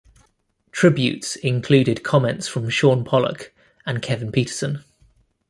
Tributes 0.71 1.35
included 1.35 2.01
comments 2.03 2.47
from 2.47 2.71
Shaun 2.71 3.03
Pollock 3.03 3.53
and 3.85 4.01
Kevin 4.01 4.31
Pietersen. 4.31 4.83